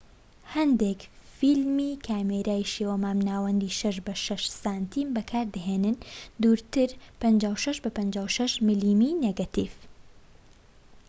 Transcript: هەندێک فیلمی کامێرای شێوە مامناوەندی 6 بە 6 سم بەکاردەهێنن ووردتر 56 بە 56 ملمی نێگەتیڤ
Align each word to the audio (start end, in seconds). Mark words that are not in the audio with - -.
هەندێک 0.55 0.99
فیلمی 1.37 1.91
کامێرای 2.07 2.69
شێوە 2.73 2.95
مامناوەندی 3.03 3.75
6 3.79 3.95
بە 4.05 4.13
6 4.25 4.43
سم 4.61 4.81
بەکاردەهێنن 5.15 5.97
ووردتر 6.41 6.89
56 7.21 7.77
بە 7.83 7.89
56 7.97 8.51
ملمی 8.67 9.11
نێگەتیڤ 9.23 9.71